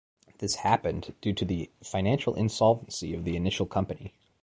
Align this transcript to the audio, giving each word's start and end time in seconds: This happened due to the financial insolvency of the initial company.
This 0.39 0.55
happened 0.55 1.13
due 1.21 1.33
to 1.33 1.45
the 1.45 1.69
financial 1.83 2.33
insolvency 2.33 3.13
of 3.13 3.23
the 3.23 3.35
initial 3.35 3.67
company. 3.67 4.15